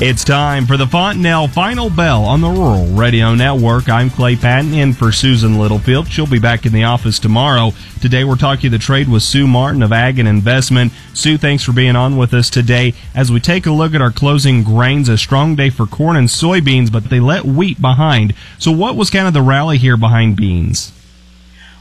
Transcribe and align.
It's 0.00 0.24
time 0.24 0.66
for 0.66 0.76
the 0.76 0.86
Fontanelle 0.86 1.46
Final 1.46 1.88
Bell 1.88 2.24
on 2.24 2.40
the 2.40 2.48
Rural 2.48 2.86
Radio 2.86 3.36
Network. 3.36 3.88
I'm 3.88 4.10
Clay 4.10 4.34
Patton 4.34 4.74
in 4.74 4.94
for 4.94 5.12
Susan 5.12 5.60
Littlefield. 5.60 6.08
She'll 6.08 6.26
be 6.26 6.40
back 6.40 6.66
in 6.66 6.72
the 6.72 6.82
office 6.82 7.20
tomorrow. 7.20 7.70
Today 8.00 8.24
we're 8.24 8.34
talking 8.34 8.72
the 8.72 8.78
trade 8.78 9.08
with 9.08 9.22
Sue 9.22 9.46
Martin 9.46 9.80
of 9.80 9.92
Ag 9.92 10.18
and 10.18 10.26
Investment. 10.26 10.92
Sue, 11.14 11.38
thanks 11.38 11.62
for 11.62 11.72
being 11.72 11.94
on 11.94 12.16
with 12.16 12.34
us 12.34 12.50
today. 12.50 12.94
As 13.14 13.30
we 13.30 13.38
take 13.38 13.64
a 13.64 13.70
look 13.70 13.94
at 13.94 14.00
our 14.00 14.10
closing 14.10 14.64
grains, 14.64 15.08
a 15.08 15.16
strong 15.16 15.54
day 15.54 15.70
for 15.70 15.86
corn 15.86 16.16
and 16.16 16.26
soybeans, 16.26 16.90
but 16.90 17.04
they 17.04 17.20
let 17.20 17.44
wheat 17.44 17.80
behind. 17.80 18.34
So 18.58 18.72
what 18.72 18.96
was 18.96 19.08
kind 19.08 19.28
of 19.28 19.34
the 19.34 19.42
rally 19.42 19.78
here 19.78 19.96
behind 19.96 20.36
beans? 20.36 20.90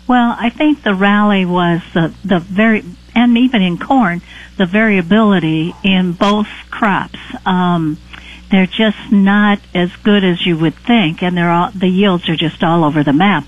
Well, 0.08 0.36
I 0.38 0.50
think 0.52 0.84
the 0.84 0.94
rally 0.94 1.46
was 1.46 1.82
the, 1.94 2.14
the 2.24 2.40
very, 2.40 2.84
and 3.16 3.38
even 3.38 3.62
in 3.62 3.78
corn, 3.78 4.22
the 4.58 4.66
variability 4.66 5.74
in 5.84 6.14
both 6.14 6.48
crops. 6.70 7.20
Um, 7.46 7.98
they're 8.52 8.66
just 8.66 9.12
not 9.12 9.60
as 9.74 9.96
good 10.04 10.26
as 10.26 10.46
you 10.46 10.58
would 10.58 10.76
think, 10.76 11.24
and 11.24 11.38
they're 11.38 11.50
all, 11.50 11.72
the 11.72 11.88
yields 11.88 12.28
are 12.28 12.36
just 12.36 12.64
all 12.64 12.84
over 12.84 13.02
the 13.04 13.14
map. 13.14 13.46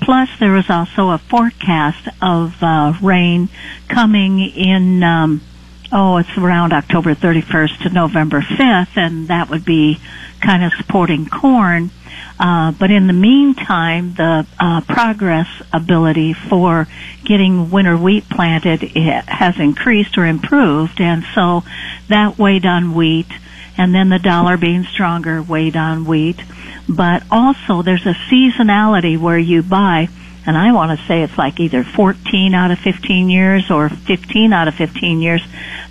Plus, 0.00 0.28
there 0.38 0.52
was 0.52 0.70
also 0.70 1.10
a 1.10 1.18
forecast 1.18 2.08
of 2.22 2.54
uh, 2.62 2.94
rain 3.02 3.48
coming 3.88 4.38
in. 4.38 5.02
Um, 5.02 5.42
oh, 5.90 6.18
it's 6.18 6.38
around 6.38 6.72
October 6.72 7.14
31st 7.14 7.82
to 7.82 7.90
November 7.90 8.40
5th, 8.40 8.96
and 8.96 9.28
that 9.28 9.50
would 9.50 9.64
be 9.64 9.98
kind 10.40 10.62
of 10.62 10.72
supporting 10.74 11.26
corn. 11.26 11.90
Uh, 12.38 12.72
but 12.72 12.90
in 12.90 13.06
the 13.06 13.12
meantime, 13.12 14.14
the 14.14 14.46
uh, 14.58 14.80
progress 14.82 15.46
ability 15.72 16.32
for 16.32 16.88
getting 17.24 17.70
winter 17.70 17.96
wheat 17.96 18.28
planted 18.28 18.82
has 18.82 19.58
increased 19.58 20.18
or 20.18 20.26
improved, 20.26 21.00
and 21.00 21.24
so 21.34 21.62
that 22.08 22.36
weighed 22.38 22.66
on 22.66 22.94
wheat 22.94 23.28
and 23.76 23.94
then 23.94 24.08
the 24.08 24.18
dollar 24.18 24.56
being 24.56 24.84
stronger 24.84 25.42
weighed 25.42 25.76
on 25.76 26.04
wheat. 26.04 26.40
But 26.88 27.22
also 27.30 27.82
there's 27.82 28.06
a 28.06 28.14
seasonality 28.30 29.18
where 29.18 29.38
you 29.38 29.62
buy, 29.62 30.08
and 30.46 30.56
I 30.56 30.72
want 30.72 30.98
to 30.98 31.06
say 31.06 31.22
it's 31.22 31.38
like 31.38 31.58
either 31.60 31.82
14 31.82 32.54
out 32.54 32.70
of 32.70 32.78
15 32.78 33.30
years 33.30 33.70
or 33.70 33.88
15 33.88 34.52
out 34.52 34.68
of 34.68 34.74
15 34.74 35.20
years, 35.20 35.42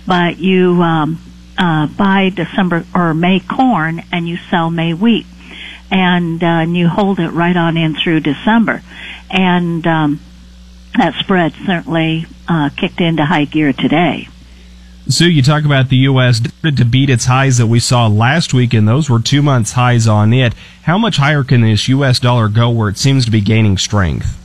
but 0.06 0.38
you 0.38 0.82
um, 0.82 1.18
uh, 1.58 1.86
buy 1.88 2.30
December 2.30 2.84
or 2.94 3.12
May 3.12 3.40
corn 3.40 4.02
and 4.12 4.28
you 4.28 4.36
sell 4.50 4.70
May 4.70 4.94
wheat. 4.94 5.26
And, 5.90 6.42
uh, 6.42 6.46
and 6.46 6.76
you 6.76 6.88
hold 6.88 7.20
it 7.20 7.30
right 7.30 7.56
on 7.56 7.76
in 7.76 7.94
through 7.94 8.20
December. 8.20 8.82
And 9.30 9.86
um, 9.86 10.20
that 10.96 11.14
spread 11.20 11.52
certainly 11.66 12.26
uh, 12.48 12.70
kicked 12.76 13.00
into 13.00 13.24
high 13.24 13.44
gear 13.44 13.72
today. 13.72 14.28
Sue, 15.08 15.30
you 15.30 15.42
talk 15.42 15.66
about 15.66 15.90
the 15.90 15.96
U.S. 15.96 16.40
to 16.62 16.84
beat 16.84 17.10
its 17.10 17.26
highs 17.26 17.58
that 17.58 17.66
we 17.66 17.78
saw 17.78 18.06
last 18.06 18.54
week, 18.54 18.72
and 18.72 18.88
those 18.88 19.10
were 19.10 19.20
two 19.20 19.42
months 19.42 19.72
highs 19.72 20.08
on 20.08 20.32
it. 20.32 20.54
How 20.84 20.96
much 20.96 21.18
higher 21.18 21.44
can 21.44 21.60
this 21.60 21.88
U.S. 21.88 22.18
dollar 22.18 22.48
go 22.48 22.70
where 22.70 22.88
it 22.88 22.96
seems 22.96 23.26
to 23.26 23.30
be 23.30 23.42
gaining 23.42 23.76
strength? 23.76 24.40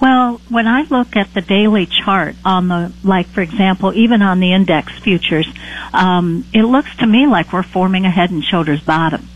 Well, 0.00 0.40
when 0.48 0.66
I 0.66 0.82
look 0.82 1.14
at 1.14 1.32
the 1.32 1.42
daily 1.42 1.86
chart 1.86 2.34
on 2.44 2.66
the, 2.66 2.92
like 3.04 3.28
for 3.28 3.40
example, 3.40 3.94
even 3.94 4.20
on 4.20 4.40
the 4.40 4.52
index 4.52 4.98
futures, 4.98 5.46
um, 5.92 6.44
it 6.52 6.64
looks 6.64 6.96
to 6.96 7.06
me 7.06 7.28
like 7.28 7.52
we're 7.52 7.62
forming 7.62 8.04
a 8.04 8.10
head 8.10 8.32
and 8.32 8.42
shoulders 8.42 8.82
bottom. 8.82 9.28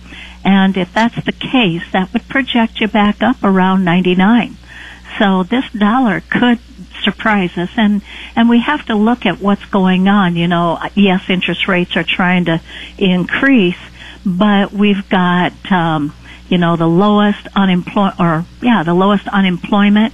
And 0.46 0.76
if 0.76 0.94
that's 0.94 1.24
the 1.24 1.32
case, 1.32 1.82
that 1.92 2.12
would 2.12 2.28
project 2.28 2.80
you 2.80 2.86
back 2.86 3.20
up 3.20 3.42
around 3.42 3.84
99. 3.84 4.56
So 5.18 5.42
this 5.42 5.68
dollar 5.72 6.20
could 6.20 6.60
surprise 7.02 7.56
us 7.58 7.70
and 7.76 8.02
and 8.34 8.48
we 8.48 8.60
have 8.60 8.84
to 8.86 8.94
look 8.94 9.26
at 9.26 9.38
what's 9.38 9.64
going 9.66 10.08
on 10.08 10.34
you 10.34 10.48
know 10.48 10.76
yes 10.94 11.22
interest 11.28 11.68
rates 11.68 11.94
are 11.94 12.02
trying 12.02 12.46
to 12.46 12.60
increase 12.98 13.78
but 14.24 14.72
we've 14.72 15.08
got 15.08 15.52
um 15.70 16.12
you 16.48 16.58
know 16.58 16.74
the 16.74 16.86
lowest 16.86 17.46
unemployment 17.54 18.18
or 18.18 18.44
yeah 18.60 18.82
the 18.82 18.94
lowest 18.94 19.28
unemployment 19.28 20.12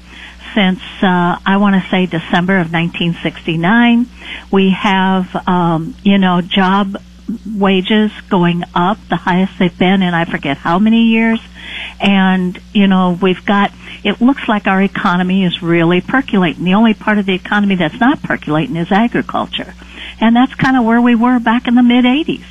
since 0.54 0.80
uh, 1.02 1.38
I 1.44 1.56
want 1.58 1.82
to 1.82 1.88
say 1.88 2.06
December 2.06 2.58
of 2.58 2.72
1969. 2.72 4.06
We 4.50 4.70
have 4.70 5.34
um, 5.48 5.94
you 6.02 6.18
know 6.18 6.40
job 6.40 6.96
wages 7.46 8.12
going 8.28 8.64
up, 8.74 8.98
the 9.08 9.16
highest 9.16 9.58
they've 9.58 9.76
been 9.76 10.02
in 10.02 10.14
I 10.14 10.24
forget 10.24 10.56
how 10.56 10.78
many 10.78 11.06
years. 11.06 11.40
And, 12.00 12.58
you 12.72 12.86
know, 12.86 13.18
we've 13.20 13.44
got, 13.44 13.72
it 14.04 14.20
looks 14.20 14.48
like 14.48 14.66
our 14.66 14.82
economy 14.82 15.44
is 15.44 15.62
really 15.62 16.00
percolating. 16.00 16.64
The 16.64 16.74
only 16.74 16.94
part 16.94 17.18
of 17.18 17.26
the 17.26 17.34
economy 17.34 17.76
that's 17.76 17.98
not 18.00 18.22
percolating 18.22 18.76
is 18.76 18.90
agriculture. 18.90 19.74
And 20.20 20.34
that's 20.34 20.54
kind 20.54 20.76
of 20.76 20.84
where 20.84 21.00
we 21.00 21.14
were 21.14 21.38
back 21.38 21.66
in 21.68 21.74
the 21.74 21.82
mid 21.82 22.04
80s. 22.04 22.44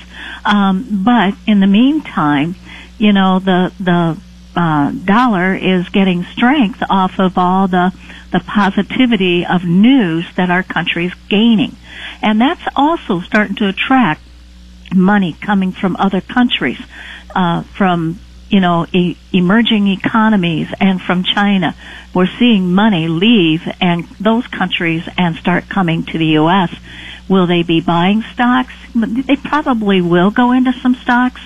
Um, 0.45 1.03
but 1.03 1.33
in 1.47 1.59
the 1.59 1.67
meantime, 1.67 2.55
you 2.97 3.13
know, 3.13 3.39
the, 3.39 3.73
the, 3.79 4.17
uh, 4.53 4.91
dollar 4.91 5.55
is 5.55 5.87
getting 5.89 6.25
strength 6.25 6.83
off 6.89 7.19
of 7.19 7.37
all 7.37 7.69
the 7.69 7.93
the 8.31 8.39
positivity 8.39 9.45
of 9.45 9.63
news 9.65 10.25
that 10.35 10.49
our 10.49 10.63
country's 10.63 11.13
gaining. 11.29 11.75
And 12.21 12.39
that's 12.39 12.61
also 12.75 13.19
starting 13.21 13.55
to 13.57 13.67
attract 13.67 14.21
money 14.93 15.33
coming 15.33 15.71
from 15.71 15.95
other 15.97 16.21
countries, 16.21 16.79
uh, 17.35 17.63
from 17.77 18.19
you 18.49 18.59
know 18.59 18.85
e- 18.91 19.17
emerging 19.31 19.87
economies 19.87 20.67
and 20.79 21.01
from 21.01 21.23
China. 21.23 21.75
We're 22.13 22.29
seeing 22.39 22.73
money 22.73 23.07
leave 23.07 23.61
and 23.79 24.07
those 24.19 24.45
countries 24.47 25.03
and 25.17 25.35
start 25.37 25.69
coming 25.69 26.03
to 26.05 26.17
the 26.17 26.25
U.S. 26.41 26.73
Will 27.29 27.47
they 27.47 27.63
be 27.63 27.79
buying 27.79 28.23
stocks? 28.33 28.73
They 28.93 29.37
probably 29.37 30.01
will 30.01 30.31
go 30.31 30.51
into 30.51 30.73
some 30.73 30.95
stocks, 30.95 31.39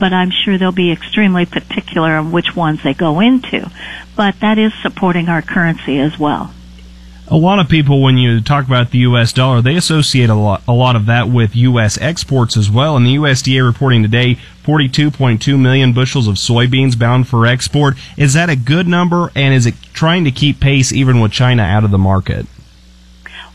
but 0.00 0.12
I'm 0.12 0.30
sure 0.30 0.56
they'll 0.56 0.72
be 0.72 0.92
extremely 0.92 1.44
particular 1.44 2.12
on 2.16 2.32
which 2.32 2.56
ones 2.56 2.82
they 2.82 2.94
go 2.94 3.20
into. 3.20 3.70
But 4.16 4.40
that 4.40 4.58
is 4.58 4.72
supporting 4.82 5.28
our 5.28 5.42
currency 5.42 5.98
as 5.98 6.18
well 6.18 6.54
a 7.28 7.36
lot 7.36 7.58
of 7.58 7.68
people, 7.68 8.00
when 8.00 8.18
you 8.18 8.40
talk 8.40 8.66
about 8.66 8.90
the 8.90 8.98
U.S. 8.98 9.32
dollar, 9.32 9.60
they 9.60 9.76
associate 9.76 10.30
a 10.30 10.34
lot, 10.34 10.62
a 10.68 10.72
lot 10.72 10.94
of 10.94 11.06
that 11.06 11.28
with 11.28 11.56
U.S. 11.56 11.98
exports 11.98 12.56
as 12.56 12.70
well. 12.70 12.96
And 12.96 13.04
the 13.04 13.16
USDA 13.16 13.66
reporting 13.66 14.02
today 14.02 14.38
42.2 14.62 15.58
million 15.58 15.92
bushels 15.92 16.28
of 16.28 16.36
soybeans 16.36 16.98
bound 16.98 17.26
for 17.26 17.46
export. 17.46 17.96
Is 18.16 18.34
that 18.34 18.48
a 18.48 18.56
good 18.56 18.86
number? 18.86 19.32
And 19.34 19.54
is 19.54 19.66
it 19.66 19.74
trying 19.92 20.24
to 20.24 20.30
keep 20.30 20.60
pace 20.60 20.92
even 20.92 21.20
with 21.20 21.32
China 21.32 21.62
out 21.62 21.84
of 21.84 21.90
the 21.90 21.98
market? 21.98 22.46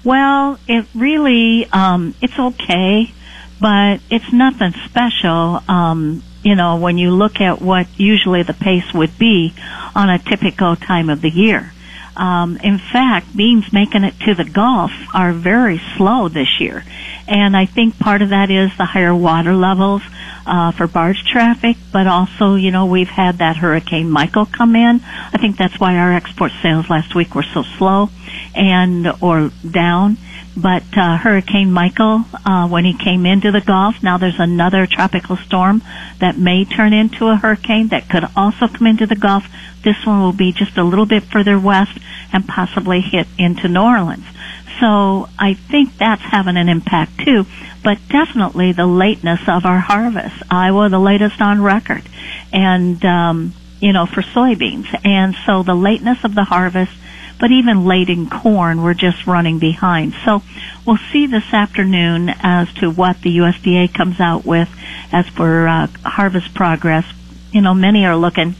Well, 0.03 0.59
it 0.67 0.85
really, 0.93 1.67
um, 1.71 2.15
it's 2.21 2.37
okay, 2.37 3.11
but 3.59 4.01
it's 4.09 4.33
nothing 4.33 4.73
special. 4.85 5.61
Um, 5.67 6.23
you 6.43 6.55
know, 6.55 6.77
when 6.77 6.97
you 6.97 7.11
look 7.11 7.39
at 7.39 7.61
what 7.61 7.87
usually 7.97 8.43
the 8.43 8.53
pace 8.53 8.93
would 8.93 9.17
be 9.17 9.53
on 9.95 10.09
a 10.09 10.17
typical 10.17 10.75
time 10.75 11.09
of 11.09 11.21
the 11.21 11.29
year. 11.29 11.71
Um, 12.15 12.57
in 12.57 12.77
fact, 12.77 13.35
beans 13.35 13.71
making 13.71 14.03
it 14.03 14.19
to 14.21 14.35
the 14.35 14.43
Gulf 14.43 14.91
are 15.13 15.31
very 15.31 15.81
slow 15.97 16.27
this 16.27 16.59
year. 16.59 16.83
And 17.27 17.55
I 17.55 17.65
think 17.65 17.97
part 17.99 18.21
of 18.21 18.29
that 18.29 18.49
is 18.51 18.75
the 18.77 18.85
higher 18.85 19.15
water 19.15 19.53
levels 19.53 20.01
uh, 20.45 20.71
for 20.71 20.87
barge 20.87 21.23
traffic, 21.23 21.77
but 21.91 22.07
also, 22.07 22.55
you 22.55 22.71
know, 22.71 22.85
we've 22.87 23.09
had 23.09 23.37
that 23.37 23.57
Hurricane 23.57 24.09
Michael 24.09 24.45
come 24.45 24.75
in. 24.75 25.01
I 25.03 25.37
think 25.37 25.57
that's 25.57 25.79
why 25.79 25.97
our 25.97 26.11
export 26.13 26.51
sales 26.61 26.89
last 26.89 27.15
week 27.15 27.35
were 27.35 27.45
so 27.53 27.63
slow 27.77 28.09
and 28.55 29.07
or 29.21 29.51
down. 29.69 30.17
But 30.61 30.83
uh, 30.95 31.17
Hurricane 31.17 31.71
Michael, 31.71 32.23
uh, 32.45 32.67
when 32.67 32.85
he 32.85 32.93
came 32.93 33.25
into 33.25 33.51
the 33.51 33.61
Gulf, 33.61 34.03
now 34.03 34.17
there's 34.17 34.39
another 34.39 34.85
tropical 34.85 35.35
storm 35.37 35.81
that 36.19 36.37
may 36.37 36.65
turn 36.65 36.93
into 36.93 37.27
a 37.27 37.35
hurricane 37.35 37.87
that 37.87 38.09
could 38.09 38.25
also 38.35 38.67
come 38.67 38.85
into 38.85 39.07
the 39.07 39.15
Gulf. 39.15 39.47
This 39.83 40.05
one 40.05 40.21
will 40.21 40.33
be 40.33 40.51
just 40.51 40.77
a 40.77 40.83
little 40.83 41.07
bit 41.07 41.23
further 41.23 41.59
west 41.59 41.97
and 42.31 42.47
possibly 42.47 43.01
hit 43.01 43.27
into 43.39 43.67
New 43.67 43.81
Orleans. 43.81 44.25
So 44.79 45.29
I 45.39 45.55
think 45.55 45.97
that's 45.97 46.21
having 46.21 46.57
an 46.57 46.69
impact 46.69 47.19
too, 47.19 47.45
but 47.83 47.97
definitely 48.09 48.71
the 48.71 48.87
lateness 48.87 49.41
of 49.47 49.65
our 49.65 49.79
harvest. 49.79 50.43
Iowa, 50.49 50.89
the 50.89 50.99
latest 50.99 51.41
on 51.41 51.61
record, 51.61 52.03
and 52.51 53.03
um, 53.05 53.53
you 53.79 53.93
know 53.93 54.05
for 54.05 54.21
soybeans, 54.21 54.87
and 55.05 55.35
so 55.45 55.61
the 55.61 55.75
lateness 55.75 56.23
of 56.23 56.33
the 56.33 56.43
harvest 56.43 56.93
but 57.41 57.51
even 57.51 57.85
late 57.85 58.07
in 58.07 58.29
corn, 58.29 58.83
we're 58.83 58.93
just 58.93 59.25
running 59.25 59.57
behind. 59.57 60.13
So 60.23 60.43
we'll 60.85 60.99
see 61.11 61.25
this 61.25 61.51
afternoon 61.51 62.29
as 62.29 62.71
to 62.75 62.91
what 62.91 63.19
the 63.21 63.39
USDA 63.39 63.91
comes 63.91 64.19
out 64.19 64.45
with 64.45 64.69
as 65.11 65.27
for 65.27 65.67
uh, 65.67 65.87
harvest 66.05 66.53
progress. 66.53 67.03
You 67.51 67.61
know, 67.61 67.73
many 67.73 68.05
are 68.05 68.15
looking 68.15 68.51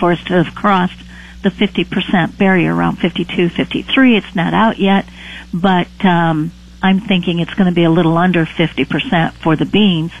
for 0.00 0.10
us 0.10 0.22
to 0.24 0.42
have 0.42 0.56
crossed 0.56 0.98
the 1.44 1.50
50% 1.50 2.36
barrier 2.36 2.74
around 2.74 2.96
52, 2.96 3.48
53. 3.48 4.16
It's 4.16 4.34
not 4.34 4.54
out 4.54 4.78
yet, 4.78 5.06
but 5.54 5.88
um, 6.04 6.50
I'm 6.82 6.98
thinking 6.98 7.38
it's 7.38 7.54
going 7.54 7.68
to 7.68 7.74
be 7.74 7.84
a 7.84 7.90
little 7.90 8.18
under 8.18 8.44
50% 8.44 9.34
for 9.34 9.54
the 9.54 9.66
beans, 9.66 10.12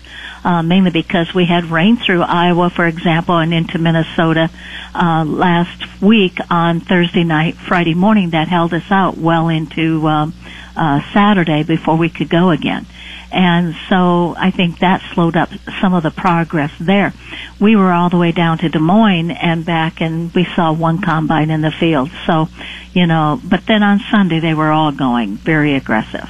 uh, 0.44 0.62
mainly 0.62 0.90
because 0.90 1.34
we 1.34 1.44
had 1.44 1.64
rain 1.66 1.96
through 1.96 2.22
Iowa, 2.22 2.70
for 2.70 2.86
example, 2.86 3.38
and 3.38 3.52
into 3.52 3.78
Minnesota 3.78 4.50
uh, 4.94 5.24
last 5.24 6.02
week 6.02 6.38
on 6.50 6.80
Thursday 6.80 7.24
night, 7.24 7.56
Friday 7.56 7.94
morning 7.94 8.30
that 8.30 8.48
held 8.48 8.72
us 8.74 8.90
out 8.90 9.16
well 9.16 9.48
into 9.48 10.06
um, 10.06 10.34
uh, 10.76 11.00
Saturday 11.12 11.62
before 11.62 11.96
we 11.96 12.08
could 12.08 12.28
go 12.28 12.50
again. 12.50 12.86
And 13.32 13.76
so 13.88 14.34
I 14.36 14.50
think 14.50 14.80
that 14.80 15.02
slowed 15.14 15.36
up 15.36 15.50
some 15.80 15.94
of 15.94 16.02
the 16.02 16.10
progress 16.10 16.72
there. 16.80 17.12
We 17.60 17.76
were 17.76 17.92
all 17.92 18.10
the 18.10 18.16
way 18.16 18.32
down 18.32 18.58
to 18.58 18.68
Des 18.68 18.80
Moines 18.80 19.30
and 19.30 19.64
back 19.64 20.00
and 20.00 20.34
we 20.34 20.44
saw 20.56 20.72
one 20.72 21.00
combine 21.00 21.50
in 21.50 21.60
the 21.60 21.70
field. 21.70 22.10
So, 22.26 22.48
you 22.92 23.06
know, 23.06 23.40
but 23.44 23.66
then 23.66 23.84
on 23.84 24.00
Sunday 24.10 24.40
they 24.40 24.54
were 24.54 24.72
all 24.72 24.90
going 24.90 25.36
very 25.36 25.74
aggressive. 25.74 26.28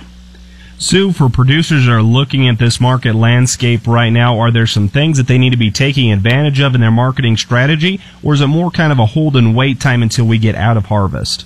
Sue, 0.81 1.12
for 1.12 1.29
producers 1.29 1.85
that 1.85 1.93
are 1.93 2.03
looking 2.03 2.49
at 2.49 2.59
this 2.59 2.81
market 2.81 3.15
landscape 3.15 3.87
right 3.87 4.09
now, 4.09 4.38
are 4.38 4.50
there 4.50 4.67
some 4.67 4.88
things 4.88 5.19
that 5.19 5.27
they 5.27 5.37
need 5.37 5.50
to 5.50 5.59
be 5.59 5.71
taking 5.71 6.11
advantage 6.11 6.59
of 6.59 6.75
in 6.75 6.81
their 6.81 6.91
marketing 6.91 7.37
strategy, 7.37 8.00
or 8.23 8.32
is 8.32 8.41
it 8.41 8.47
more 8.47 8.71
kind 8.71 8.91
of 8.91 8.99
a 8.99 9.05
hold 9.05 9.37
and 9.37 9.55
wait 9.55 9.79
time 9.79 10.03
until 10.03 10.25
we 10.25 10.38
get 10.38 10.55
out 10.55 10.79
of 10.79 10.87
harvest? 10.87 11.44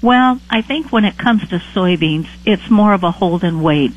Well, 0.00 0.40
I 0.48 0.62
think 0.62 0.90
when 0.90 1.04
it 1.04 1.18
comes 1.18 1.46
to 1.50 1.58
soybeans, 1.58 2.28
it's 2.46 2.70
more 2.70 2.94
of 2.94 3.04
a 3.04 3.10
hold 3.10 3.44
and 3.44 3.62
wait. 3.62 3.92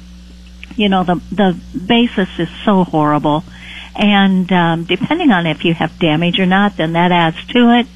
You 0.76 0.90
know, 0.90 1.06
the 1.06 1.22
the 1.32 1.58
basis 1.88 2.28
is 2.38 2.50
so 2.66 2.84
horrible, 2.84 3.46
and 3.96 4.52
um, 4.52 4.84
depending 4.84 5.32
on 5.32 5.48
if 5.48 5.64
you 5.64 5.74
have 5.74 5.98
damage 6.00 6.38
or 6.38 6.46
not, 6.46 6.76
then 6.76 6.94
that 6.94 7.14
adds 7.14 7.46
to 7.54 7.80
it. 7.80 7.88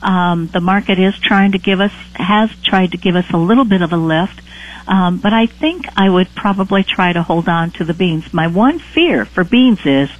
Um, 0.00 0.46
the 0.46 0.62
market 0.62 0.98
is 0.98 1.18
trying 1.18 1.52
to 1.52 1.58
give 1.58 1.78
us 1.78 1.92
has 2.14 2.50
tried 2.64 2.92
to 2.92 2.96
give 2.96 3.16
us 3.16 3.30
a 3.32 3.38
little 3.38 3.66
bit 3.66 3.82
of 3.82 3.92
a 3.92 3.98
lift 3.98 4.40
um, 4.88 5.18
but 5.18 5.32
I 5.32 5.46
think 5.46 5.86
I 5.96 6.08
would 6.08 6.34
probably 6.34 6.82
try 6.82 7.12
to 7.12 7.22
hold 7.22 7.48
on 7.48 7.70
to 7.72 7.84
the 7.84 7.94
beans. 7.94 8.32
My 8.32 8.46
one 8.46 8.78
fear 8.78 9.24
for 9.24 9.44
beans 9.44 9.84
is 9.84 10.10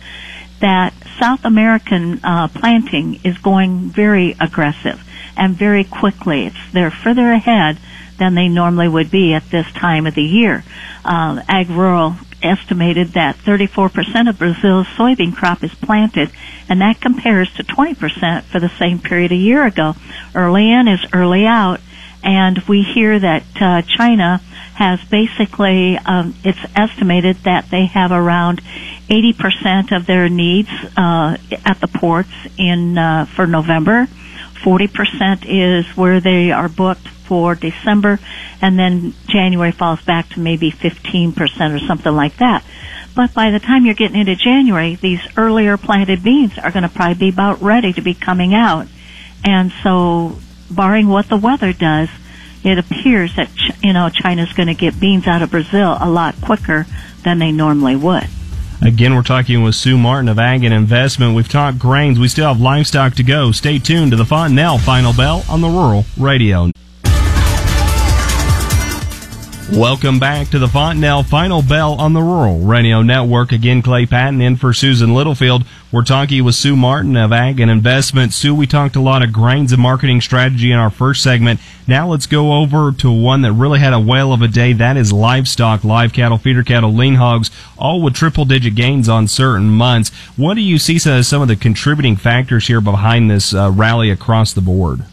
that 0.61 0.93
South 1.21 1.45
American 1.45 2.21
uh, 2.25 2.49
planting 2.49 3.21
is 3.25 3.39
going 3.39 3.91
very 3.91 4.35
aggressive 4.41 5.03
and 5.37 5.55
very 5.55 5.85
quickly. 5.85 6.47
It's 6.47 6.57
they're 6.73 6.91
further 6.91 7.33
ahead 7.33 7.79
than 8.19 8.35
they 8.35 8.49
normally 8.49 8.89
would 8.89 9.11
be 9.11 9.35
at 9.35 9.51
this 9.51 9.71
time 9.73 10.07
of 10.07 10.15
the 10.15 10.23
year. 10.23 10.65
Uh, 11.05 11.43
AgRural 11.43 12.19
estimated 12.43 13.09
that 13.09 13.37
34% 13.37 14.29
of 14.29 14.39
Brazil's 14.39 14.87
soybean 14.89 15.35
crop 15.35 15.63
is 15.63 15.75
planted, 15.75 16.31
and 16.69 16.81
that 16.81 17.01
compares 17.01 17.53
to 17.55 17.65
20% 17.65 18.43
for 18.45 18.61
the 18.61 18.71
same 18.79 18.99
period 18.99 19.33
a 19.33 19.37
year 19.37 19.65
ago. 19.65 19.95
Early 20.35 20.71
in 20.71 20.89
is 20.89 21.05
early 21.13 21.47
out, 21.47 21.81
and 22.27 22.59
we 22.69 22.83
hear 22.83 23.19
that 23.19 23.45
uh, 23.61 23.83
China 23.83 24.39
has 24.75 25.03
basically, 25.05 25.97
um, 25.97 26.35
it's 26.45 26.59
estimated 26.75 27.37
that 27.45 27.71
they 27.71 27.87
have 27.87 28.11
around 28.11 28.61
80% 29.09 29.97
of 29.97 30.07
their 30.07 30.29
needs 30.29 30.69
uh, 30.97 31.37
at 31.65 31.81
the 31.81 31.87
ports 31.87 32.33
in 32.59 32.99
uh, 32.99 33.27
for 33.27 33.47
November. 33.47 34.09
40% 34.63 35.47
is 35.49 35.97
where 35.97 36.21
they 36.21 36.51
are 36.51 36.69
booked 36.69 37.07
for 37.07 37.55
December, 37.55 38.19
and 38.61 38.77
then 38.77 39.15
January 39.29 39.71
falls 39.71 40.03
back 40.03 40.29
to 40.31 40.41
maybe 40.41 40.73
15% 40.73 41.37
or 41.75 41.79
something 41.87 42.15
like 42.15 42.37
that. 42.39 42.65
But 43.15 43.33
by 43.35 43.51
the 43.51 43.61
time 43.61 43.87
you're 43.87 43.95
getting 43.95 44.19
into 44.19 44.35
January, 44.35 44.97
these 44.97 45.21
earlier 45.37 45.77
planted 45.77 46.23
beans 46.25 46.59
are 46.59 46.73
going 46.73 46.83
to 46.83 46.89
probably 46.89 47.15
be 47.15 47.29
about 47.29 47.63
ready 47.63 47.93
to 47.93 48.03
be 48.03 48.15
coming 48.15 48.53
out. 48.53 48.89
And 49.45 49.73
so, 49.83 50.39
barring 50.71 51.09
what 51.09 51.29
the 51.29 51.37
weather 51.37 51.73
does, 51.73 52.09
it 52.65 52.79
appears 52.79 53.37
that 53.37 53.51
you 53.83 53.93
know 53.93 54.09
China's 54.09 54.53
going 54.53 54.69
to 54.69 54.75
get 54.75 54.99
beans 54.99 55.27
out 55.27 55.43
of 55.43 55.51
Brazil 55.51 55.97
a 56.01 56.11
lot 56.11 56.35
quicker 56.41 56.87
than 57.23 57.39
they 57.39 57.53
normally 57.53 57.97
would. 57.97 58.27
Again, 58.83 59.15
we're 59.15 59.23
talking 59.23 59.63
with 59.63 59.75
Sue 59.75 59.97
Martin 59.97 60.29
of 60.29 60.39
Ag 60.39 60.63
and 60.63 60.75
Investment. 60.75 61.35
We've 61.35 61.49
talked 61.49 61.79
grains. 61.79 62.19
We 62.19 62.29
still 62.29 62.49
have 62.49 62.61
livestock 62.61 63.15
to 63.15 63.23
go. 63.23 63.51
Stay 63.51 63.79
tuned 63.79 64.11
to 64.11 64.17
the 64.17 64.27
Fontanelle 64.27 64.79
Final 64.79 65.15
Bell 65.15 65.45
on 65.49 65.63
the 65.63 65.69
Rural 65.69 66.05
Radio. 66.19 66.71
Welcome 69.73 70.21
back 70.21 70.51
to 70.51 70.61
the 70.61 70.69
Fontanelle 70.69 71.25
Final 71.25 71.61
Bell 71.61 71.95
on 71.95 72.13
the 72.13 72.23
Rural 72.23 72.61
Radio 72.61 73.03
Network. 73.03 73.51
Again, 73.51 73.83
Clay 73.83 74.07
Patton 74.07 74.41
in 74.41 74.55
for 74.55 74.73
Susan 74.73 75.13
Littlefield. 75.13 75.65
We're 75.91 76.05
talking 76.05 76.45
with 76.45 76.55
Sue 76.55 76.77
Martin 76.77 77.17
of 77.17 77.33
Ag 77.33 77.59
and 77.59 77.69
Investment. 77.69 78.33
Sue, 78.33 78.55
we 78.55 78.69
talked 78.69 78.95
a 78.95 79.01
lot 79.01 79.25
of 79.25 79.33
grains 79.33 79.73
and 79.73 79.83
marketing 79.83 80.21
strategy 80.21 80.71
in 80.71 80.79
our 80.79 80.89
first 80.89 81.21
segment. 81.21 81.59
Now 81.89 82.07
let's 82.09 82.29
go 82.29 82.53
over 82.53 82.93
to 82.93 83.11
one 83.11 83.43
that 83.43 83.55
really 83.55 83.81
had 83.81 83.93
a 83.93 83.99
whale 83.99 84.33
of 84.33 84.41
a 84.41 84.47
day. 84.47 84.73
That 84.73 84.97
is 84.97 85.13
livestock, 85.13 85.83
live 85.83 86.13
cattle, 86.13 86.39
feeder 86.39 86.63
cattle, 86.63 86.95
lean 86.95 87.17
hogs, 87.17 87.51
all 87.77 88.01
with 88.01 88.15
triple 88.15 88.45
digit 88.45 88.77
gains 88.77 89.09
on 89.09 89.27
certain 89.27 89.69
months. 89.69 90.11
What 90.37 90.55
do 90.55 90.61
you 90.61 90.79
see 90.79 91.01
as 91.11 91.27
some 91.27 91.43
of 91.43 91.49
the 91.49 91.57
contributing 91.57 92.15
factors 92.15 92.69
here 92.69 92.81
behind 92.81 93.29
this 93.29 93.53
uh, 93.53 93.73
rally 93.73 94.11
across 94.11 94.53
the 94.53 94.61
board? 94.61 95.05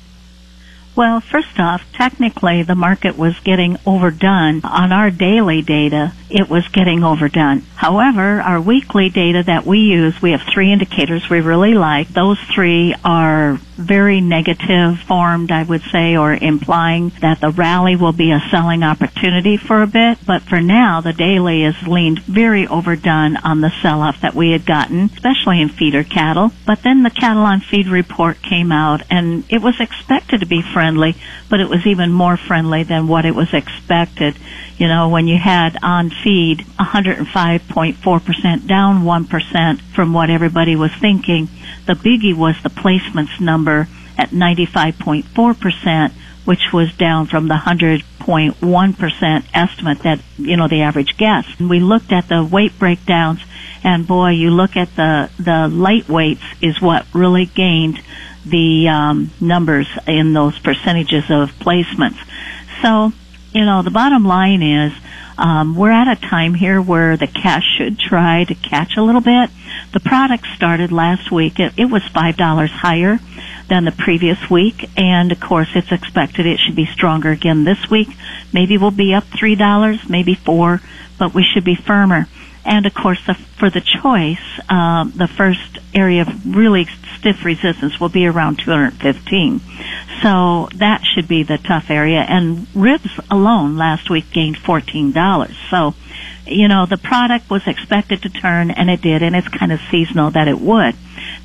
Well, 0.95 1.21
first 1.21 1.59
off, 1.59 1.91
technically 1.93 2.61
the 2.61 2.75
market 2.75 3.17
was 3.17 3.39
getting 3.39 3.77
overdone. 3.85 4.61
On 4.63 4.91
our 4.91 5.09
daily 5.09 5.63
data, 5.63 6.13
it 6.33 6.49
was 6.49 6.67
getting 6.69 7.03
overdone. 7.03 7.61
However, 7.75 8.41
our 8.41 8.59
weekly 8.59 9.09
data 9.09 9.43
that 9.43 9.67
we 9.67 9.81
use, 9.81 10.19
we 10.19 10.31
have 10.31 10.41
three 10.41 10.71
indicators 10.71 11.29
we 11.29 11.41
really 11.41 11.75
like. 11.75 12.09
Those 12.09 12.39
three 12.39 12.95
are 13.05 13.59
very 13.75 14.19
negative 14.19 14.99
formed, 15.01 15.51
I 15.51 15.61
would 15.61 15.83
say, 15.91 16.17
or 16.17 16.33
implying 16.33 17.09
that 17.21 17.39
the 17.39 17.51
rally 17.51 17.95
will 17.95 18.13
be 18.13 18.31
a 18.31 18.41
selling 18.49 18.81
opportunity 18.81 19.57
for 19.57 19.83
a 19.83 19.87
bit. 19.87 20.17
But 20.25 20.41
for 20.41 20.59
now, 20.59 21.01
the 21.01 21.13
daily 21.13 21.63
is 21.63 21.75
leaned 21.85 22.19
very 22.19 22.65
overdone 22.65 23.37
on 23.37 23.61
the 23.61 23.71
sell-off 23.81 24.21
that 24.21 24.33
we 24.33 24.51
had 24.51 24.65
gotten, 24.65 25.11
especially 25.13 25.61
in 25.61 25.69
feeder 25.69 26.03
cattle. 26.03 26.51
But 26.65 26.81
then 26.81 27.03
the 27.03 27.11
cattle 27.11 27.43
on 27.43 27.61
feed 27.61 27.87
report 27.87 28.41
came 28.41 28.71
out 28.71 29.03
and 29.11 29.43
it 29.49 29.61
was 29.61 29.79
expected 29.79 30.39
to 30.39 30.47
be 30.47 30.63
friendly, 30.63 31.15
but 31.49 31.59
it 31.59 31.69
was 31.69 31.85
even 31.85 32.11
more 32.11 32.37
friendly 32.37 32.81
than 32.81 33.07
what 33.07 33.25
it 33.25 33.35
was 33.35 33.53
expected. 33.53 34.35
You 34.77 34.87
know, 34.87 35.09
when 35.09 35.27
you 35.27 35.37
had 35.37 35.77
on 35.83 36.09
feed 36.09 36.59
105.4% 36.79 38.67
down 38.67 39.03
1% 39.03 39.81
from 39.93 40.13
what 40.13 40.29
everybody 40.29 40.75
was 40.75 40.91
thinking, 40.99 41.47
the 41.85 41.93
biggie 41.93 42.35
was 42.35 42.55
the 42.63 42.69
placements 42.69 43.39
number 43.39 43.87
at 44.17 44.29
95.4%, 44.29 46.11
which 46.45 46.73
was 46.73 46.93
down 46.95 47.27
from 47.27 47.47
the 47.47 47.55
100.1% 47.55 49.45
estimate 49.53 49.99
that, 49.99 50.19
you 50.37 50.57
know, 50.57 50.67
the 50.67 50.81
average 50.81 51.17
guess. 51.17 51.45
And 51.59 51.69
we 51.69 51.79
looked 51.79 52.11
at 52.11 52.27
the 52.27 52.43
weight 52.43 52.77
breakdowns 52.79 53.39
and 53.83 54.07
boy, 54.07 54.29
you 54.29 54.49
look 54.49 54.77
at 54.77 54.95
the, 54.95 55.29
the 55.37 55.67
light 55.67 56.07
weights 56.07 56.43
is 56.61 56.81
what 56.81 57.05
really 57.13 57.45
gained 57.45 58.01
the 58.45 58.87
um, 58.87 59.31
numbers 59.41 59.87
in 60.07 60.33
those 60.33 60.57
percentages 60.59 61.25
of 61.29 61.51
placements. 61.59 62.17
So, 62.81 63.11
you 63.53 63.65
know, 63.65 63.81
the 63.81 63.91
bottom 63.91 64.25
line 64.25 64.61
is 64.61 64.93
um, 65.37 65.75
we're 65.75 65.91
at 65.91 66.07
a 66.07 66.19
time 66.19 66.53
here 66.53 66.81
where 66.81 67.17
the 67.17 67.27
cash 67.27 67.63
should 67.77 67.99
try 67.99 68.43
to 68.43 68.55
catch 68.55 68.97
a 68.97 69.01
little 69.01 69.21
bit. 69.21 69.49
The 69.93 69.99
product 69.99 70.45
started 70.55 70.91
last 70.91 71.31
week. 71.31 71.59
It, 71.59 71.73
it 71.77 71.85
was 71.85 72.03
five 72.13 72.37
dollars 72.37 72.71
higher 72.71 73.19
than 73.69 73.85
the 73.85 73.91
previous 73.91 74.49
week, 74.49 74.89
and 74.97 75.31
of 75.31 75.39
course, 75.39 75.69
it's 75.75 75.91
expected 75.91 76.45
it 76.45 76.59
should 76.59 76.75
be 76.75 76.85
stronger 76.85 77.31
again 77.31 77.63
this 77.63 77.89
week. 77.89 78.09
Maybe 78.51 78.77
we'll 78.77 78.91
be 78.91 79.13
up 79.13 79.23
three 79.23 79.55
dollars, 79.55 80.07
maybe 80.07 80.35
four, 80.35 80.81
but 81.17 81.33
we 81.33 81.43
should 81.43 81.63
be 81.63 81.75
firmer. 81.75 82.27
And 82.65 82.85
of 82.85 82.93
course, 82.93 83.19
the, 83.25 83.33
for 83.33 83.69
the 83.69 83.81
choice, 83.81 84.39
um, 84.69 85.11
the 85.15 85.27
first 85.27 85.79
area 85.93 86.21
of 86.21 86.55
really 86.55 86.87
stiff 87.19 87.43
resistance 87.43 87.99
will 87.99 88.09
be 88.09 88.25
around 88.25 88.59
215. 88.59 89.59
So 90.21 90.69
that 90.75 91.03
should 91.03 91.27
be 91.27 91.43
the 91.43 91.57
tough 91.57 91.89
area. 91.89 92.19
And 92.19 92.67
ribs 92.75 93.09
alone 93.29 93.77
last 93.77 94.09
week 94.09 94.31
gained 94.31 94.57
$14. 94.57 95.53
So, 95.69 95.93
you 96.45 96.67
know, 96.67 96.85
the 96.85 96.97
product 96.97 97.49
was 97.49 97.67
expected 97.67 98.21
to 98.23 98.29
turn 98.29 98.71
and 98.71 98.89
it 98.89 99.01
did, 99.01 99.23
and 99.23 99.35
it's 99.35 99.47
kind 99.47 99.71
of 99.71 99.79
seasonal 99.89 100.31
that 100.31 100.47
it 100.47 100.59
would. 100.59 100.95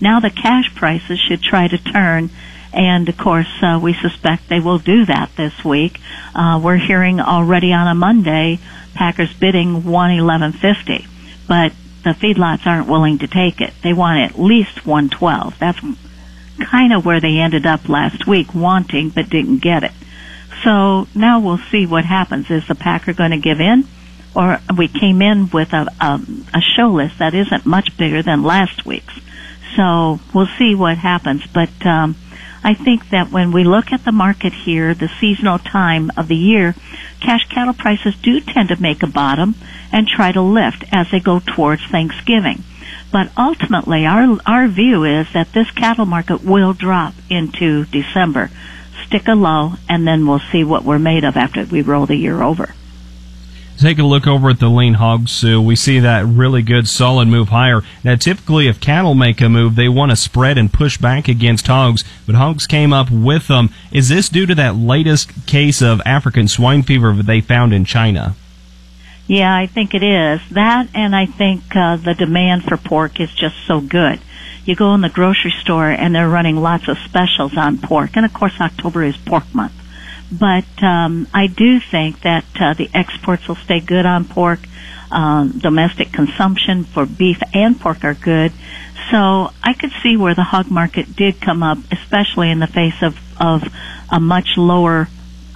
Now 0.00 0.20
the 0.20 0.30
cash 0.30 0.74
prices 0.74 1.18
should 1.18 1.42
try 1.42 1.68
to 1.68 1.78
turn 1.78 2.30
and 2.72 3.08
of 3.08 3.16
course 3.16 3.48
uh, 3.62 3.80
we 3.82 3.94
suspect 3.94 4.48
they 4.48 4.60
will 4.60 4.78
do 4.78 5.06
that 5.06 5.30
this 5.36 5.64
week. 5.64 5.98
Uh, 6.34 6.60
we're 6.62 6.76
hearing 6.76 7.20
already 7.20 7.72
on 7.72 7.88
a 7.88 7.94
Monday 7.94 8.58
Packers 8.94 9.32
bidding 9.32 9.84
one 9.84 10.10
eleven 10.10 10.52
fifty, 10.52 11.06
but 11.46 11.72
the 12.02 12.10
feedlots 12.10 12.66
aren't 12.66 12.88
willing 12.88 13.18
to 13.18 13.28
take 13.28 13.60
it. 13.60 13.72
They 13.82 13.92
want 13.92 14.18
at 14.20 14.38
least 14.38 14.84
one 14.84 15.08
twelve. 15.08 15.58
That's 15.58 15.80
kind 16.58 16.92
of 16.92 17.04
where 17.04 17.20
they 17.20 17.38
ended 17.38 17.66
up 17.66 17.88
last 17.88 18.26
week, 18.26 18.54
wanting 18.54 19.10
but 19.10 19.30
didn't 19.30 19.58
get 19.58 19.84
it. 19.84 19.92
So 20.64 21.06
now 21.14 21.40
we'll 21.40 21.60
see 21.70 21.86
what 21.86 22.04
happens. 22.04 22.50
Is 22.50 22.66
the 22.66 22.74
Packer 22.74 23.12
going 23.12 23.30
to 23.30 23.38
give 23.38 23.60
in? 23.60 23.86
Or 24.34 24.60
we 24.76 24.88
came 24.88 25.22
in 25.22 25.50
with 25.50 25.72
a, 25.72 25.86
a, 26.00 26.20
a 26.54 26.60
show 26.60 26.88
list 26.88 27.18
that 27.18 27.34
isn't 27.34 27.66
much 27.66 27.96
bigger 27.96 28.22
than 28.22 28.42
last 28.42 28.84
week's. 28.84 29.14
So 29.76 30.20
we'll 30.34 30.48
see 30.58 30.74
what 30.74 30.98
happens. 30.98 31.46
But 31.46 31.70
um, 31.86 32.16
I 32.62 32.74
think 32.74 33.10
that 33.10 33.30
when 33.30 33.52
we 33.52 33.64
look 33.64 33.92
at 33.92 34.04
the 34.04 34.12
market 34.12 34.52
here, 34.52 34.94
the 34.94 35.08
seasonal 35.20 35.58
time 35.58 36.10
of 36.16 36.28
the 36.28 36.36
year, 36.36 36.74
cash 37.20 37.48
cattle 37.48 37.74
prices 37.74 38.16
do 38.16 38.40
tend 38.40 38.68
to 38.70 38.82
make 38.82 39.02
a 39.02 39.06
bottom 39.06 39.54
and 39.92 40.06
try 40.06 40.32
to 40.32 40.42
lift 40.42 40.84
as 40.92 41.10
they 41.10 41.20
go 41.20 41.40
towards 41.40 41.84
Thanksgiving. 41.86 42.62
But 43.10 43.30
ultimately, 43.36 44.04
our, 44.04 44.38
our 44.44 44.68
view 44.68 45.04
is 45.04 45.32
that 45.32 45.52
this 45.52 45.70
cattle 45.70 46.06
market 46.06 46.44
will 46.44 46.74
drop 46.74 47.14
into 47.30 47.86
December, 47.86 48.50
stick 49.06 49.26
a 49.28 49.34
low, 49.34 49.74
and 49.88 50.06
then 50.06 50.26
we'll 50.26 50.42
see 50.52 50.62
what 50.62 50.84
we're 50.84 50.98
made 50.98 51.24
of 51.24 51.36
after 51.36 51.64
we 51.64 51.80
roll 51.80 52.06
the 52.06 52.16
year 52.16 52.42
over. 52.42 52.74
Take 53.78 54.00
a 54.00 54.02
look 54.02 54.26
over 54.26 54.50
at 54.50 54.58
the 54.58 54.68
lean 54.68 54.94
hogs, 54.94 55.30
Sue. 55.30 55.62
We 55.62 55.76
see 55.76 56.00
that 56.00 56.26
really 56.26 56.62
good 56.62 56.88
solid 56.88 57.28
move 57.28 57.50
higher. 57.50 57.82
Now, 58.02 58.16
typically, 58.16 58.66
if 58.66 58.80
cattle 58.80 59.14
make 59.14 59.40
a 59.40 59.48
move, 59.48 59.76
they 59.76 59.88
want 59.88 60.10
to 60.10 60.16
spread 60.16 60.58
and 60.58 60.72
push 60.72 60.98
back 60.98 61.28
against 61.28 61.68
hogs, 61.68 62.02
but 62.26 62.34
hogs 62.34 62.66
came 62.66 62.92
up 62.92 63.08
with 63.08 63.46
them. 63.46 63.70
Is 63.92 64.08
this 64.08 64.28
due 64.28 64.46
to 64.46 64.54
that 64.56 64.74
latest 64.74 65.46
case 65.46 65.80
of 65.80 66.02
African 66.04 66.48
swine 66.48 66.82
fever 66.82 67.12
that 67.12 67.26
they 67.26 67.40
found 67.40 67.72
in 67.72 67.84
China? 67.84 68.34
Yeah, 69.28 69.54
I 69.54 69.66
think 69.66 69.94
it 69.94 70.02
is. 70.02 70.40
That 70.52 70.88
and 70.94 71.14
I 71.14 71.26
think 71.26 71.62
uh, 71.76 71.96
the 71.96 72.14
demand 72.14 72.64
for 72.64 72.78
pork 72.78 73.20
is 73.20 73.30
just 73.30 73.56
so 73.66 73.80
good. 73.80 74.20
You 74.64 74.74
go 74.74 74.94
in 74.94 75.02
the 75.02 75.10
grocery 75.10 75.54
store 75.60 75.88
and 75.88 76.14
they're 76.14 76.28
running 76.28 76.56
lots 76.56 76.88
of 76.88 76.96
specials 76.98 77.56
on 77.56 77.78
pork. 77.78 78.16
And 78.16 78.24
of 78.24 78.32
course 78.32 78.54
October 78.58 79.04
is 79.04 79.16
pork 79.18 79.44
month. 79.54 79.74
But 80.32 80.82
um, 80.82 81.28
I 81.32 81.46
do 81.46 81.78
think 81.78 82.22
that 82.22 82.44
uh, 82.58 82.74
the 82.74 82.90
exports 82.94 83.46
will 83.48 83.56
stay 83.56 83.80
good 83.80 84.06
on 84.06 84.24
pork. 84.24 84.60
Um, 85.10 85.58
domestic 85.58 86.12
consumption 86.12 86.84
for 86.84 87.06
beef 87.06 87.40
and 87.54 87.78
pork 87.78 88.04
are 88.04 88.14
good. 88.14 88.52
So 89.10 89.52
I 89.62 89.74
could 89.74 89.92
see 90.02 90.16
where 90.16 90.34
the 90.34 90.42
hog 90.42 90.70
market 90.70 91.16
did 91.16 91.40
come 91.40 91.62
up, 91.62 91.78
especially 91.92 92.50
in 92.50 92.58
the 92.58 92.66
face 92.66 93.02
of, 93.02 93.18
of 93.40 93.62
a 94.10 94.20
much 94.20 94.56
lower 94.56 95.08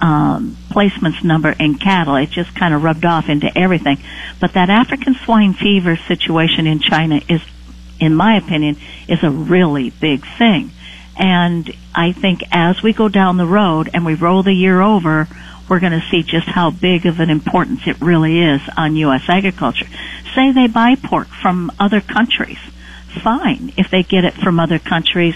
um, 0.03 0.57
placements 0.69 1.23
number 1.23 1.49
in 1.49 1.75
cattle. 1.75 2.17
It 2.17 2.29
just 2.29 2.53
kind 2.53 2.73
of 2.73 2.83
rubbed 2.83 3.05
off 3.05 3.29
into 3.29 3.49
everything. 3.57 4.03
But 4.41 4.53
that 4.53 4.69
African 4.69 5.15
swine 5.15 5.53
fever 5.53 5.95
situation 5.95 6.67
in 6.67 6.79
China 6.79 7.21
is, 7.29 7.41
in 8.01 8.13
my 8.13 8.35
opinion, 8.35 8.75
is 9.07 9.23
a 9.23 9.29
really 9.29 9.91
big 9.91 10.25
thing. 10.37 10.71
And 11.17 11.73
I 11.95 12.11
think 12.11 12.41
as 12.51 12.83
we 12.83 12.91
go 12.91 13.07
down 13.07 13.37
the 13.37 13.45
road 13.45 13.89
and 13.93 14.05
we 14.05 14.15
roll 14.15 14.43
the 14.43 14.53
year 14.53 14.81
over, 14.81 15.29
we're 15.69 15.79
going 15.79 15.97
to 15.97 16.05
see 16.11 16.21
just 16.21 16.47
how 16.47 16.69
big 16.69 17.05
of 17.05 17.21
an 17.21 17.29
importance 17.29 17.87
it 17.87 18.01
really 18.01 18.41
is 18.41 18.61
on 18.75 18.97
U.S. 18.97 19.23
agriculture. 19.29 19.87
Say 20.35 20.51
they 20.51 20.67
buy 20.67 20.95
pork 20.95 21.27
from 21.27 21.71
other 21.79 22.01
countries. 22.01 22.57
Fine 23.23 23.71
if 23.77 23.89
they 23.89 24.03
get 24.03 24.25
it 24.25 24.33
from 24.33 24.59
other 24.59 24.79
countries 24.79 25.35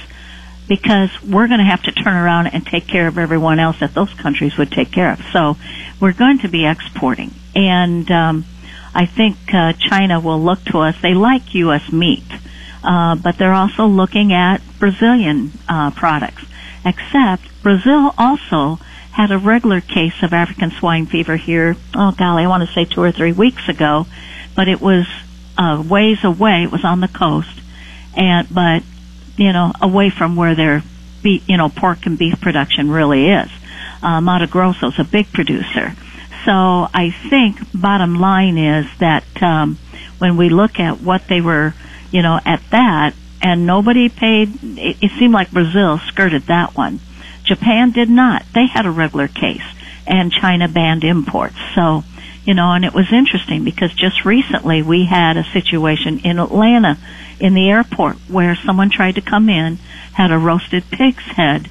because 0.67 1.09
we're 1.23 1.47
going 1.47 1.59
to 1.59 1.65
have 1.65 1.83
to 1.83 1.91
turn 1.91 2.15
around 2.15 2.47
and 2.47 2.65
take 2.65 2.87
care 2.87 3.07
of 3.07 3.17
everyone 3.17 3.59
else 3.59 3.79
that 3.79 3.93
those 3.93 4.13
countries 4.13 4.57
would 4.57 4.71
take 4.71 4.91
care 4.91 5.11
of. 5.11 5.21
So 5.31 5.55
we're 5.99 6.13
going 6.13 6.39
to 6.39 6.47
be 6.49 6.65
exporting. 6.65 7.31
And 7.55 8.09
um, 8.11 8.45
I 8.93 9.05
think 9.05 9.37
uh, 9.53 9.73
China 9.73 10.19
will 10.19 10.41
look 10.41 10.63
to 10.65 10.79
us. 10.79 10.95
They 11.01 11.13
like 11.13 11.53
U.S. 11.55 11.91
meat, 11.91 12.25
uh, 12.83 13.15
but 13.15 13.37
they're 13.37 13.53
also 13.53 13.85
looking 13.85 14.33
at 14.33 14.61
Brazilian 14.79 15.51
uh, 15.69 15.91
products. 15.91 16.43
Except 16.85 17.43
Brazil 17.63 18.13
also 18.17 18.79
had 19.11 19.31
a 19.31 19.37
regular 19.37 19.81
case 19.81 20.21
of 20.21 20.31
African 20.31 20.71
swine 20.71 21.05
fever 21.05 21.37
here. 21.37 21.75
Oh 21.95 22.11
golly, 22.11 22.43
I 22.43 22.47
want 22.47 22.67
to 22.67 22.73
say 22.73 22.85
two 22.85 23.01
or 23.01 23.11
three 23.11 23.31
weeks 23.31 23.67
ago, 23.67 24.05
but 24.55 24.67
it 24.67 24.79
was 24.79 25.07
uh, 25.57 25.83
ways 25.87 26.23
away. 26.23 26.63
It 26.63 26.71
was 26.71 26.85
on 26.85 26.99
the 26.99 27.07
coast, 27.07 27.61
and 28.15 28.47
but 28.49 28.83
you 29.37 29.53
know, 29.53 29.71
away 29.81 30.09
from 30.09 30.35
where 30.35 30.55
their, 30.55 30.83
you 31.23 31.57
know, 31.57 31.69
pork 31.69 32.05
and 32.05 32.17
beef 32.17 32.39
production 32.41 32.91
really 32.91 33.29
is. 33.29 33.49
Uh, 34.01 34.21
Mato 34.21 34.47
Grosso 34.47 34.87
is 34.87 34.99
a 34.99 35.03
big 35.03 35.31
producer. 35.31 35.95
So 36.45 36.51
I 36.51 37.11
think 37.29 37.57
bottom 37.73 38.15
line 38.15 38.57
is 38.57 38.85
that 38.99 39.25
um, 39.41 39.77
when 40.17 40.37
we 40.37 40.49
look 40.49 40.79
at 40.79 41.01
what 41.01 41.27
they 41.27 41.41
were, 41.41 41.73
you 42.11 42.21
know, 42.21 42.39
at 42.45 42.61
that, 42.71 43.13
and 43.41 43.65
nobody 43.65 44.09
paid, 44.09 44.49
it, 44.63 44.97
it 45.01 45.11
seemed 45.19 45.33
like 45.33 45.51
Brazil 45.51 45.99
skirted 46.07 46.43
that 46.43 46.75
one. 46.75 46.99
Japan 47.43 47.91
did 47.91 48.09
not. 48.09 48.43
They 48.53 48.65
had 48.65 48.85
a 48.85 48.91
regular 48.91 49.27
case, 49.27 49.63
and 50.05 50.31
China 50.31 50.67
banned 50.67 51.03
imports. 51.03 51.55
So, 51.75 52.03
you 52.47 52.53
know, 52.53 52.71
and 52.71 52.85
it 52.85 52.93
was 52.93 53.11
interesting 53.11 53.65
because 53.65 53.93
just 53.93 54.23
recently 54.23 54.81
we 54.81 55.05
had 55.05 55.35
a 55.35 55.43
situation 55.51 56.19
in 56.19 56.39
Atlanta 56.39 56.97
in 57.41 57.53
the 57.53 57.69
airport 57.69 58.15
where 58.29 58.55
someone 58.55 58.89
tried 58.89 59.15
to 59.15 59.21
come 59.21 59.49
in, 59.49 59.75
had 60.13 60.31
a 60.31 60.37
roasted 60.37 60.89
pig's 60.89 61.25
head 61.25 61.69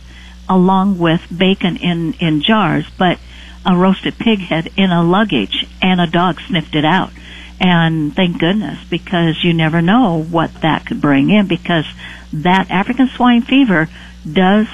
along 0.50 0.98
with 0.98 1.22
bacon 1.34 1.78
in, 1.78 2.12
in 2.20 2.42
jars, 2.42 2.84
but 2.98 3.18
a 3.64 3.74
roasted 3.74 4.18
pig 4.18 4.38
head 4.38 4.70
in 4.76 4.90
a 4.90 5.02
luggage 5.02 5.66
and 5.80 5.98
a 5.98 6.06
dog 6.06 6.38
sniffed 6.42 6.74
it 6.74 6.84
out. 6.84 7.10
And 7.58 8.14
thank 8.14 8.38
goodness 8.38 8.78
because 8.90 9.42
you 9.42 9.54
never 9.54 9.80
know 9.80 10.22
what 10.22 10.60
that 10.60 10.84
could 10.84 11.00
bring 11.00 11.30
in 11.30 11.46
because 11.46 11.86
that 12.34 12.70
African 12.70 13.08
swine 13.08 13.40
fever 13.40 13.88
does 14.30 14.66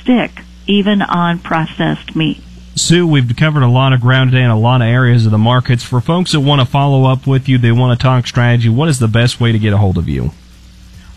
stick 0.00 0.40
even 0.66 1.02
on 1.02 1.38
processed 1.38 2.16
meat. 2.16 2.40
Sue, 2.80 3.06
we've 3.06 3.36
covered 3.36 3.62
a 3.62 3.68
lot 3.68 3.92
of 3.92 4.00
ground 4.00 4.30
today 4.30 4.42
in 4.42 4.50
a 4.50 4.58
lot 4.58 4.80
of 4.80 4.88
areas 4.88 5.26
of 5.26 5.32
the 5.32 5.38
markets. 5.38 5.84
For 5.84 6.00
folks 6.00 6.32
that 6.32 6.40
want 6.40 6.60
to 6.60 6.66
follow 6.66 7.04
up 7.04 7.26
with 7.26 7.48
you, 7.48 7.58
they 7.58 7.72
want 7.72 7.98
to 7.98 8.02
talk 8.02 8.26
strategy, 8.26 8.68
what 8.68 8.88
is 8.88 8.98
the 8.98 9.06
best 9.06 9.38
way 9.38 9.52
to 9.52 9.58
get 9.58 9.72
a 9.72 9.76
hold 9.76 9.98
of 9.98 10.08
you? 10.08 10.32